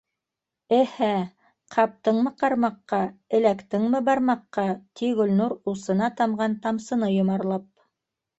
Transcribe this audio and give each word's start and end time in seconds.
-Эһә, 0.75 1.09
ҡаптыңмы 1.75 2.31
ҡармаҡҡа, 2.43 3.01
эләктеңме 3.41 4.01
бармаҡҡа!- 4.09 4.65
ти 5.01 5.11
Гөлнур, 5.21 5.57
усына 5.75 6.11
тамған 6.23 6.59
тамсыны 6.67 7.13
йомарлап. 7.21 7.71